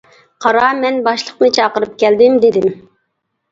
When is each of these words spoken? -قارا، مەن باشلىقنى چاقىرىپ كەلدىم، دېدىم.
-قارا، 0.45 0.69
مەن 0.79 0.97
باشلىقنى 1.09 1.51
چاقىرىپ 1.59 1.93
كەلدىم، 2.07 2.43
دېدىم. 2.49 2.69